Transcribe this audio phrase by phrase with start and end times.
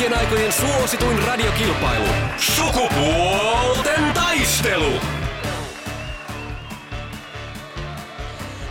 [0.00, 2.06] kaikkien aikojen suosituin radiokilpailu.
[2.36, 4.92] Sukupuolten taistelu.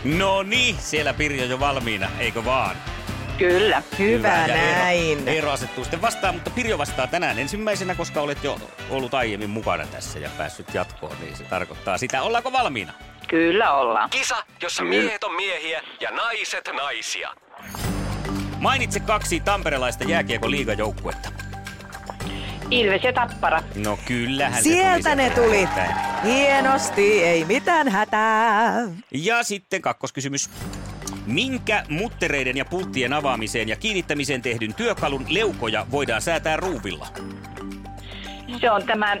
[0.04, 2.76] No niin, siellä Pirjo jo valmiina, eikö vaan?
[3.38, 3.82] Kyllä.
[3.98, 5.18] Hyvä Ja näin.
[5.18, 8.58] Eero, Eero asettuu sitten vastaan, mutta Pirjo vastaa tänään ensimmäisenä, koska olet jo
[8.90, 12.22] ollut aiemmin mukana tässä ja päässyt jatkoon, niin se tarkoittaa sitä.
[12.22, 12.92] Ollaanko valmiina?
[13.28, 14.10] Kyllä ollaan.
[14.10, 17.30] Kisa, jossa miehet on miehiä ja naiset naisia.
[18.60, 21.28] Mainitse kaksi tamperelaista jääkiekon liigajoukkuetta.
[22.70, 23.62] Ilves ja Tappara.
[23.84, 25.68] No kyllähän Sieltä se tuli ne tuli.
[26.24, 28.72] Hienosti, ei mitään hätää.
[29.14, 30.50] Ja sitten kakkoskysymys.
[31.26, 37.06] Minkä muttereiden ja pulttien avaamiseen ja kiinnittämiseen tehdyn työkalun leukoja voidaan säätää ruuvilla?
[38.60, 39.16] Se on tämä,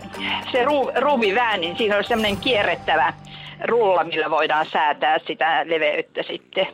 [0.52, 3.12] se ru, ruuviväänin, siinä on semmoinen kierrettävä
[3.64, 6.66] rulla, millä voidaan säätää sitä leveyttä sitten.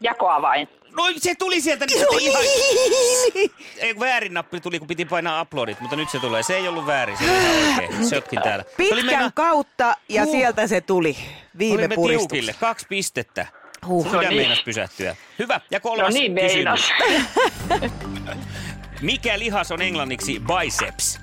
[0.00, 0.68] Jakoavain.
[0.96, 2.42] No se tuli sieltä nyt sitten ihan...
[3.78, 6.42] Ei, väärin nappi tuli, kun piti painaa uploadit, mutta nyt se tulee.
[6.42, 8.08] Se ei ollut väärin, se oli ihan oikein.
[8.08, 8.64] Sötkin täällä.
[8.64, 10.30] Se oli Pitkän mennä- kautta ja Huh.
[10.32, 11.16] sieltä se tuli.
[11.58, 13.46] Viime Olimme tiukille, kaksi pistettä.
[13.86, 14.04] Huh.
[14.06, 14.36] Sydän No niin.
[14.36, 15.16] meinas pysähtyä.
[15.38, 16.90] Hyvä, ja kolmas No niin kysymys.
[19.02, 21.18] Mikä lihas on englanniksi biceps?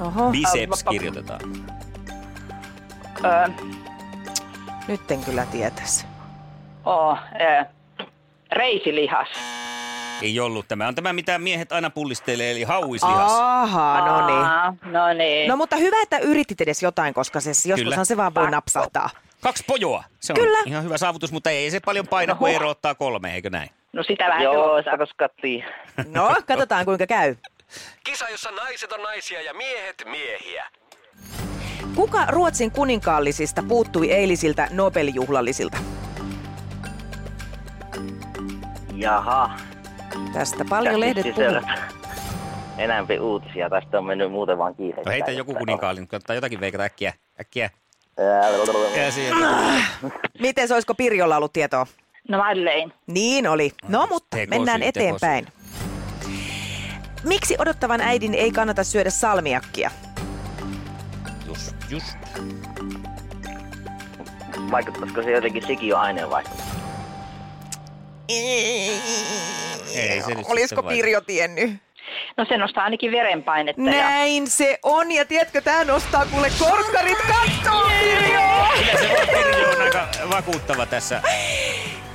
[0.00, 1.40] Oho, Biceps kirjoitetaan.
[3.24, 3.48] Öö,
[4.88, 6.06] nyt en kyllä tietäisi.
[6.90, 7.64] Oo, öö,
[8.52, 9.28] reisilihas.
[10.22, 10.88] Ei ollut tämä.
[10.88, 13.32] On tämä, mitä miehet aina pullistelee, eli hauislihas.
[13.32, 14.92] Aha, no niin.
[14.92, 15.48] No niin.
[15.48, 19.10] No mutta hyvä, että yritit edes jotain, koska se, joskushan se vaan voi napsahtaa.
[19.40, 20.04] Kaksi pojoa.
[20.20, 20.58] Se on Kyllä.
[20.66, 23.70] ihan hyvä saavutus, mutta ei se paljon paina, kun Eero ottaa kolme, eikö näin?
[23.92, 24.90] No sitä vähän Joo, sitä.
[26.06, 27.36] No, katsotaan kuinka käy.
[28.04, 30.66] Kisa, jossa naiset on naisia ja miehet miehiä.
[31.94, 35.78] Kuka Ruotsin kuninkaallisista puuttui eilisiltä Nobel-juhlallisilta?
[39.00, 39.50] Jaha.
[40.32, 41.60] Tästä paljon lehdet Käsitti puhuu.
[42.78, 43.70] Enämpi uutisia.
[43.70, 45.02] Tästä on mennyt muuten vaan kiire.
[45.06, 47.12] No heitä joku kuninkaallinen, kannattaa jotakin veikata äkkiä.
[47.40, 47.70] Äkkiä.
[48.18, 48.50] Ää,
[48.94, 49.34] Käsiä.
[50.40, 51.86] Miten se olisiko Pirjolla ollut tietoa?
[52.28, 52.92] No Madeleine.
[53.06, 53.72] Niin oli.
[53.88, 55.46] No mutta tekosyy, mennään eteenpäin.
[57.24, 59.90] Miksi odottavan äidin ei kannata syödä salmiakkia?
[61.46, 62.16] Just, just.
[64.70, 66.44] Vaikuttaisiko se jotenkin sikiöaineen vai?
[69.94, 71.70] Ei se nyt Olisiko Pirjo tiennyt?
[72.36, 73.82] No se nostaa ainakin verenpainetta.
[73.82, 73.90] Ja...
[73.90, 78.40] Näin se on, ja tiedätkö, tää nostaa kuule korkkarit kattoon, Pirjo!
[78.78, 81.22] Kyllä se Pirjo on aika vakuuttava tässä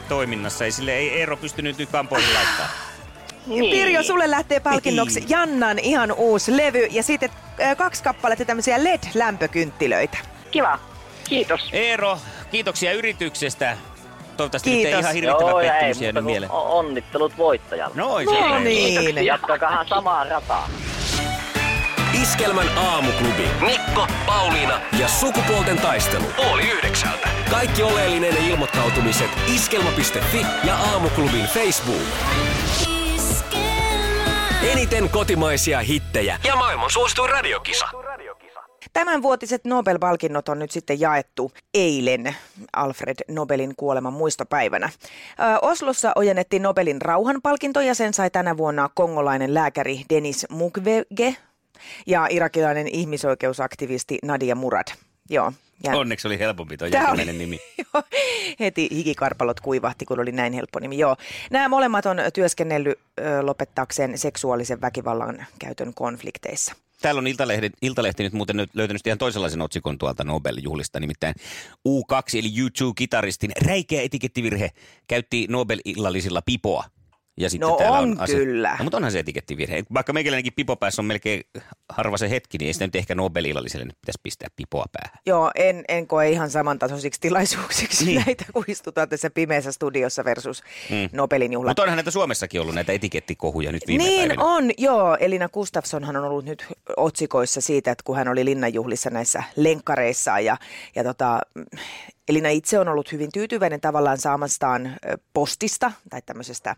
[0.09, 0.65] toiminnassa.
[0.65, 2.69] Ei sille ei Eero pystynyt nyt kampoihin laittaa.
[3.45, 3.71] Niin.
[3.71, 5.29] Pirjo, sulle lähtee palkinnoksi Niin.
[5.29, 7.29] Jannan ihan uusi levy ja sitten
[7.77, 10.17] kaksi kappaletta tämmöisiä LED-lämpökynttilöitä.
[10.51, 10.79] Kiva.
[11.29, 11.69] Kiitos.
[11.73, 12.17] Eero,
[12.51, 13.77] kiitoksia yrityksestä.
[14.37, 14.99] Toivottavasti nyt ei Kiitos.
[14.99, 16.51] ihan hirvittävä Joo, pettymys jäänyt mieleen.
[16.51, 17.95] onnittelut voittajalle.
[17.95, 18.17] No, No
[18.53, 19.25] se niin.
[19.25, 20.69] Jatkakahan samaa rataa.
[22.21, 23.47] Iskelmän aamuklubi.
[23.61, 26.25] Mikko, Pauliina ja sukupuolten taistelu.
[26.51, 27.29] Oli yhdeksältä.
[27.49, 32.01] Kaikki oleellinen ilmoittautumiset iskelma.fi ja aamuklubin Facebook.
[34.71, 37.87] Eniten kotimaisia hittejä ja maailman suosituin radiokisa.
[38.93, 42.35] Tämänvuotiset Nobel-palkinnot on nyt sitten jaettu eilen
[42.73, 44.89] Alfred Nobelin kuoleman muistopäivänä.
[45.39, 51.35] Ö, Oslossa ojennettiin Nobelin rauhanpalkinto ja sen sai tänä vuonna kongolainen lääkäri Denis Mukwege
[52.07, 54.87] ja irakilainen ihmisoikeusaktivisti Nadia Murad.
[55.29, 55.53] Joo.
[55.83, 57.59] Ja Onneksi oli helpompi tuo jälkimmäinen nimi.
[57.93, 58.03] Joo,
[58.59, 60.97] heti hikikarpalot kuivahti, kun oli näin helppo nimi.
[60.97, 61.15] Joo.
[61.51, 66.75] Nämä molemmat on työskennellyt ö, lopettaakseen seksuaalisen väkivallan käytön konflikteissa.
[67.05, 71.35] Täällä on Iltalehti, Iltalehti nyt muuten nyt löytänyt ihan toisenlaisen otsikon tuolta Nobel-juhlista, nimittäin
[71.89, 74.69] U2 eli U2-kitaristin räikeä etikettivirhe
[75.07, 76.83] käytti Nobel-illallisilla pipoa.
[77.37, 78.75] Ja sitten No täällä on kyllä.
[78.79, 79.83] No, mutta onhan se etikettivirhe.
[79.93, 81.43] Vaikka meikäläinenkin pipo päässä on melkein
[81.89, 85.19] harva se hetki, niin ei sitä nyt ehkä Nobel-illalliselle nyt pitäisi pistää pipoa päähän.
[85.25, 88.23] Joo, en, en koe ihan samantasoisiksi tilaisuuksiksi Niin.
[88.25, 91.09] näitä, kun istutaan tässä pimeässä studiossa versus mm.
[91.11, 91.69] Nobelin juhlat.
[91.69, 94.43] Mutta onhan näitä Suomessakin ollut näitä etikettikohuja nyt viime Niin päivinä.
[94.43, 95.17] on, joo.
[95.19, 96.65] Elina Gustafssonhan on ollut nyt
[96.97, 100.57] otsikoissa siitä, että kun hän oli linnanjuhlissa näissä lenkkareissaan ja,
[100.95, 101.39] ja tota,
[102.27, 104.95] Elina itse on ollut hyvin tyytyväinen tavallaan saamastaan
[105.33, 106.75] postista tai tämmöisestä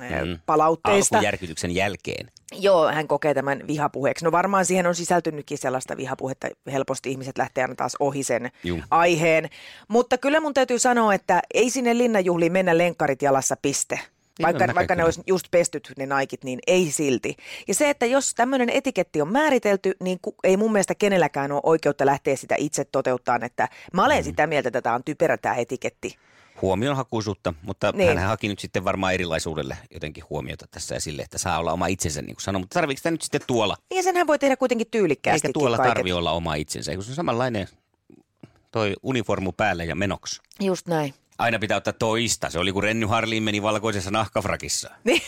[0.00, 0.38] mm, Mm.
[0.46, 1.16] palautteista.
[1.16, 2.30] Alkujärkytyksen jälkeen.
[2.52, 4.24] Joo, hän kokee tämän vihapuheeksi.
[4.24, 6.48] No varmaan siihen on sisältynytkin sellaista vihapuhetta.
[6.72, 8.80] Helposti ihmiset lähtee aina taas ohi sen Juu.
[8.90, 9.48] aiheen.
[9.88, 14.00] Mutta kyllä mun täytyy sanoa, että ei sinne linnanjuhliin mennä lenkkarit jalassa piste.
[14.42, 17.36] Vaikka, mä vaikka ne olisi just pestyt ne naikit, niin ei silti.
[17.68, 21.60] Ja se, että jos tämmöinen etiketti on määritelty, niin ku, ei mun mielestä kenelläkään ole
[21.64, 23.44] oikeutta lähteä sitä itse toteuttaan.
[23.44, 26.16] Että mä olen sitä mieltä, että tämä on typerä tämä etiketti.
[26.62, 28.18] Huomionhakuisuutta, mutta Niin.
[28.18, 31.86] hän haki nyt sitten varmaan erilaisuudelle jotenkin huomiota tässä ja sille, että saa olla oma
[31.86, 32.60] itsensä, niin kuin sanoi.
[32.60, 33.76] Mutta tarviiko sitä nyt sitten tuolla?
[33.94, 35.46] Ja senhän voi tehdä kuitenkin tyylikkäästi.
[35.48, 37.68] Eikä tuolla tarvi olla oma itsensä, kun se on samanlainen
[38.70, 40.40] toi uniformu päälle ja menoksi.
[40.60, 41.14] Just näin.
[41.38, 42.50] Aina pitää ottaa toista.
[42.50, 44.90] Se oli kun Renny Harliin meni valkoisessa nahkafrakissa.
[45.04, 45.22] Niin,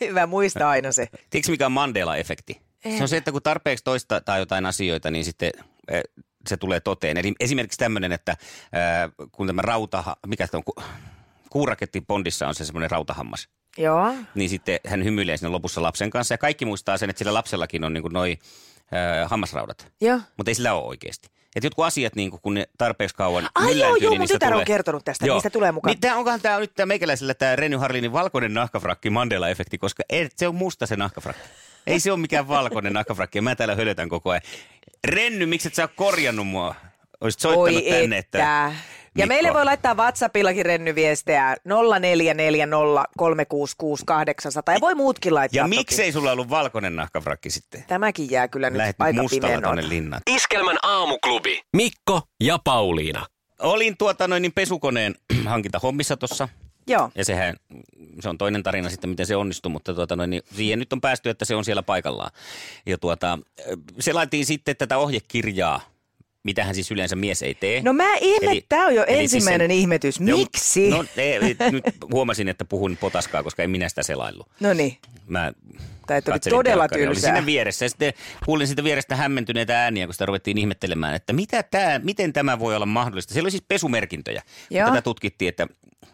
[0.00, 1.08] hyvä muistaa aina se.
[1.30, 2.60] Tiedätkö mikä on Mandela-efekti?
[2.84, 2.96] En.
[2.96, 5.50] Se on se, että kun tarpeeksi toista tai jotain asioita, niin sitten
[5.88, 6.02] eh,
[6.48, 7.16] se tulee toteen.
[7.16, 10.82] Eli esimerkiksi tämmöinen, että eh, kun tämä rauta, mikä se on, ku-
[11.50, 13.48] kuuraketti Bondissa on se semmoinen rautahammas.
[13.78, 14.14] Joo.
[14.34, 17.84] Niin sitten hän hymyilee sinne lopussa lapsen kanssa ja kaikki muistaa sen, että sillä lapsellakin
[17.84, 18.38] on niin noi eh,
[19.26, 19.92] hammasraudat.
[20.00, 20.20] Joo.
[20.36, 21.28] Mutta ei sillä ole oikeasti.
[21.56, 24.52] Että jotkut asiat, niin kun ne tarpeeksi kauan Ai joo, joo, niin mun tytär on
[24.52, 24.64] tulee...
[24.64, 25.90] kertonut tästä, niistä tulee mukaan.
[25.90, 30.28] Niin tää, onkohan tämä nyt tää meikäläisellä tämä Renny Harlinin valkoinen nahkafrakki Mandela-efekti, koska ei,
[30.36, 31.42] se on musta se nahkafrakki.
[31.86, 34.42] Ei se ole mikään valkoinen nahkafrakki mä täällä hölötän koko ajan.
[35.04, 36.74] Renny, miksi et sä ole korjannut mua?
[37.20, 38.38] Olisit soittanut Oi tänne, että.
[38.38, 38.72] että...
[39.18, 41.62] Ja meille voi laittaa WhatsAppillakin rennyviestejä 0440366800
[44.74, 45.76] ja voi muutkin laittaa Ja toki.
[45.76, 47.84] miksei sulla ollut valkoinen nahkafrakki sitten?
[47.88, 50.22] Tämäkin jää kyllä nyt Lähet nyt aika mustalla linnaan.
[50.30, 51.62] Iskelmän aamuklubi.
[51.76, 53.26] Mikko ja Pauliina.
[53.58, 55.14] Olin tuota noin niin pesukoneen
[55.44, 56.48] hankintahommissa tuossa
[56.86, 57.10] Joo.
[57.14, 57.56] Ja sehän,
[58.20, 61.30] se on toinen tarina sitten, miten se onnistui, mutta tuota, niin siihen nyt on päästy,
[61.30, 62.30] että se on siellä paikallaan.
[62.86, 63.38] Ja tuota,
[64.00, 65.80] se laitiin sitten tätä ohjekirjaa,
[66.42, 67.82] mitähän siis yleensä mies ei tee.
[67.82, 70.20] No mä ihme, Eli- tämä on jo siis ensimmäinen sen- ihmetys.
[70.20, 70.90] Joo, Miksi?
[70.90, 74.48] No ei, ei, nyt huomasin, että puhun potaskaa, koska en minä sitä selaillut.
[74.60, 74.96] No niin.
[75.26, 75.52] Mä
[76.06, 77.32] Tämä oli katselin todella tylsää.
[77.32, 78.12] siinä vieressä ja sitten
[78.44, 82.76] kuulin siitä vierestä hämmentyneitä ääniä, kun sitä ruvettiin ihmettelemään, että mitä tää, miten tämä voi
[82.76, 83.32] olla mahdollista.
[83.32, 84.42] Siellä oli siis pesumerkintöjä.
[84.70, 84.88] Joo.
[84.88, 85.66] Tätä tutkittiin, että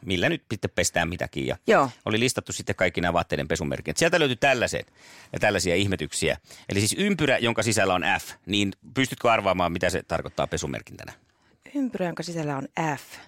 [0.04, 1.46] millä nyt sitten pestään mitäkin.
[1.46, 1.90] Ja Joo.
[2.04, 3.96] oli listattu sitten kaikki nämä vaatteiden pesumerkinnät.
[3.96, 4.92] Sieltä löytyi tällaiset
[5.32, 6.37] ja tällaisia ihmetyksiä.
[6.69, 11.12] Eli siis ympyrä, jonka sisällä on F, niin pystytkö arvaamaan, mitä se tarkoittaa pesumerkintänä?
[11.75, 13.19] Ympyrä, jonka sisällä on F.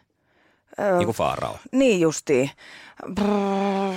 [0.98, 1.58] Niin kuin Faarao.
[1.72, 2.50] Niin justiin.
[3.14, 3.94] Brrr,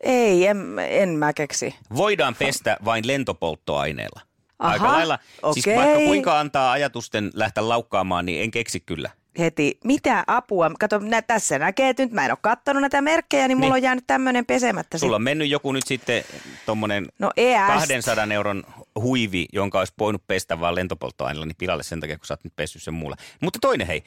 [0.00, 1.74] ei, en, en mä keksi.
[1.96, 4.20] Voidaan pestä vain lentopolttoaineella.
[4.58, 5.18] Aika Aha, lailla.
[5.52, 5.76] Siis okei.
[5.76, 9.10] vaikka kuinka antaa ajatusten lähteä laukkaamaan, niin en keksi kyllä.
[9.38, 10.70] Heti, mitä apua?
[10.80, 13.80] Kato, nä, tässä näkee, että nyt mä en ole kattonut näitä merkkejä, niin mulla Niin.
[13.80, 14.98] on jäänyt tämmöinen pesemättä.
[14.98, 16.24] Sulla on mennyt joku nyt sitten
[16.66, 17.58] tommonen No ES.
[17.66, 18.64] 200 euron
[19.00, 22.56] huivi, jonka olisi voinut pestä vaan lentopolttoaineella, niin pilalle sen takia, kun sä oot nyt
[22.56, 23.16] pessyt sen muulla.
[23.40, 24.04] Mutta toinen hei,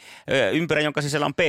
[0.54, 1.40] ympyrä, jonka sisällä on P.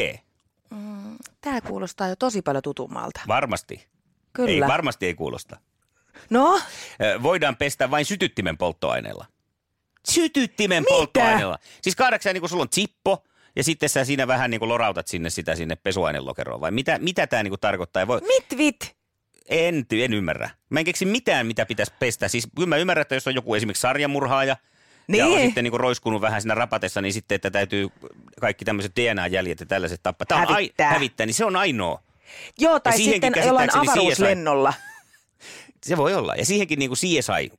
[1.41, 3.21] Tämä kuulostaa jo tosi paljon tutummalta.
[3.29, 3.87] Varmasti.
[4.33, 4.51] Kyllä.
[4.51, 5.57] Ei, varmasti ei kuulosta.
[6.31, 6.61] no,
[7.23, 9.27] Voidaan pestä vain sytyttimen polttoaineella.
[10.09, 10.95] Sytyttimen Mitä?
[10.95, 11.59] polttoaineella.
[11.83, 13.25] Siis kahdeksan, niin kuin sulla on chippo,
[13.57, 16.61] ja sitten sä siinä vähän niin kuin lorautat sinne sitä sinne pesuainelokeroon.
[16.61, 18.03] Vai mitä, mitä tämä niin kuin tarkoittaa?
[18.03, 18.97] Ja Voi, mit vit?
[19.49, 20.51] En, en ymmärrä.
[20.71, 22.29] Mä en keksi mitään, mitä pitäisi pestä.
[22.29, 24.57] Siis kyllä mä ymmärrän, että jos on joku esimerkiksi sarjamurhaaja,
[25.09, 25.47] ja on Niin.
[25.47, 27.89] sitten niin roiskunut vähän siinä rapatessa, niin sitten, että täytyy
[28.41, 30.27] kaikki tämmöiset DNA-jäljet ja tällaiset tappaa.
[30.27, 30.89] Tämä on Hävittää.
[30.89, 32.03] ai, hävittää, niin se on ainoa.
[32.59, 34.75] Joo, tai sitten jollain avaruuslennolla.
[35.87, 36.35] Se voi olla.
[36.35, 37.51] Ja siihenkin niin kuin CSI,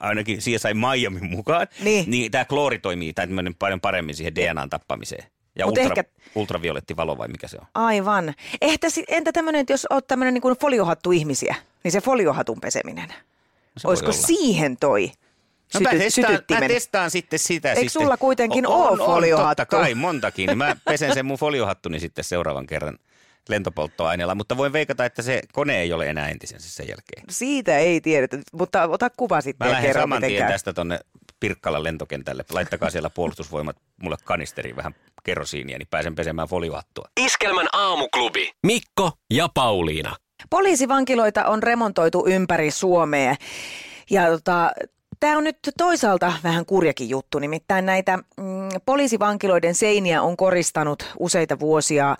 [0.00, 2.10] ainakin CSI Miamin mukaan, Niin.
[2.10, 3.26] niin tämä kloori toimii tai
[3.58, 5.24] paljon paremmin siihen DNAn tappamiseen.
[5.58, 7.66] Ja Mut ultra, ehkä- ultravioletti valo vai mikä se on?
[7.74, 8.34] Aivan.
[8.60, 13.08] Ehtä, entä tämmöinen, että jos oot tämmöinen niin kuin foliohattu ihmisiä, niin se foliohatun peseminen.
[13.08, 15.12] No Olisiko siihen toi
[15.74, 17.68] No mä, testaan, mä testaan sitten sitä.
[17.68, 18.02] Eikö sitten.
[18.02, 19.48] sulla kuitenkin on, oo on, on, foliohattu?
[19.48, 20.58] Totta kai, montakin.
[20.58, 22.98] Mä pesen sen mun foliohattuni sitten seuraavan kerran
[23.48, 27.24] lentopolttoaineella, mutta voin veikata, että se kone ei ole enää entisensä sen jälkeen.
[27.30, 30.98] Siitä ei tiedetä, mutta ota kuva sitten Mä lähden kerro, saman tien tästä tonne
[31.40, 32.44] Pirkkalan lentokentälle.
[32.52, 37.08] Laittakaa siellä puolustusvoimat mulle kanisteriin vähän kerosiinia, niin pääsen pesemään foliohattua.
[37.20, 38.52] Iskelmän aamuklubi.
[38.66, 40.16] Mikko ja Pauliina.
[40.50, 43.36] Poliisivankiloita on remontoitu ympäri Suomea.
[44.10, 44.72] Ja tota,
[45.20, 51.58] tämä on nyt toisaalta vähän kurjakin juttu, nimittäin näitä mm, poliisivankiloiden seiniä on koristanut useita
[51.60, 52.16] vuosia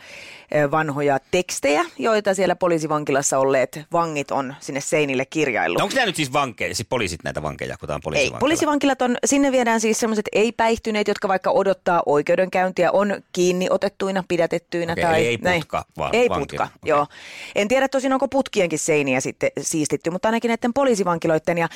[0.70, 5.78] vanhoja tekstejä, joita siellä poliisivankilassa olleet vangit on sinne seinille kirjaillut.
[5.78, 8.38] No onko nämä nyt siis vankeja, siis poliisit näitä vankeja, kun tämä on Ei, poliisivankila?
[8.40, 14.92] poliisivankilat on, sinne viedään siis sellaiset ei-päihtyneet, jotka vaikka odottaa oikeudenkäyntiä, on kiinni otettuina, pidätettyinä
[14.92, 15.60] Okei, tai ei näin.
[15.60, 16.64] putka, vaan Ei vankila.
[16.64, 16.88] putka, Okei.
[16.90, 17.06] joo.
[17.54, 21.58] En tiedä tosin, onko putkienkin seiniä sitten siistitty, mutta ainakin näiden poliisivankiloiden.
[21.58, 21.68] Ja,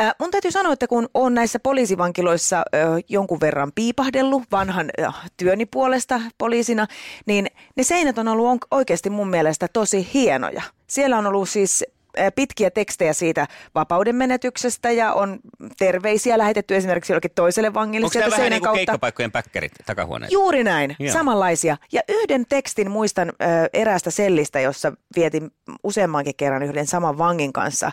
[0.00, 2.64] äh, mun täytyy sanoa, että kun on näissä poliisivankiloissa äh,
[3.08, 4.90] jonkun verran piipahdettu, taidellut vanhan
[5.36, 6.86] työni puolesta poliisina,
[7.26, 7.46] niin
[7.76, 10.62] ne seinät on ollut oikeasti mun mielestä tosi hienoja.
[10.86, 11.84] Siellä on ollut siis
[12.34, 15.38] pitkiä tekstejä siitä vapauden menetyksestä ja on
[15.78, 18.76] terveisiä lähetetty esimerkiksi jollekin toiselle vangille Onko sieltä tämä vähän niin kuin kautta.
[18.76, 20.32] keikkapaikkojen päkkärit takahuoneet?
[20.32, 21.12] Juuri näin, Joo.
[21.12, 21.76] samanlaisia.
[21.92, 25.50] Ja yhden tekstin muistan ö, eräästä sellistä, jossa vietin
[25.82, 27.90] useammankin kerran yhden saman vangin kanssa,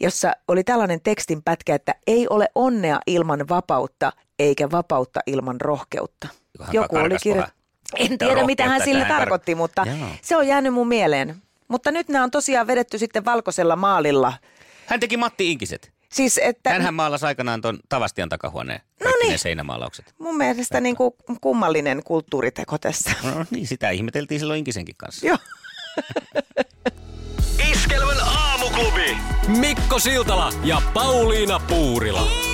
[0.00, 6.28] jossa oli tällainen tekstin pätkä, että ei ole onnea ilman vapautta, eikä vapautta ilman rohkeutta.
[6.58, 7.36] Johan Joku oli karkas kirjo...
[7.36, 7.52] vähän.
[7.98, 9.86] En tiedä, mitä hän sillä tarkoitti, mutta
[10.22, 11.36] se on jäänyt mun mieleen.
[11.68, 14.32] Mutta nyt nämä on tosiaan vedetty sitten valkoisella maalilla.
[14.86, 15.92] Hän teki Matti Inkiset.
[16.12, 18.80] Siis, että Hänhän maalasi aikanaan tuon Tavastian takahuoneen.
[19.04, 19.32] No niin.
[19.32, 20.14] ne seinämaalaukset.
[20.18, 23.10] mun mielestä niin kuin kummallinen kulttuuriteko tässä.
[23.22, 25.26] No niin, sitä ihmeteltiin silloin Inkisenkin kanssa.
[25.26, 25.38] Joo.
[27.70, 29.16] Iskelmän aamuklubi.
[29.48, 32.53] Mikko Siltala ja Pauliina Puurila.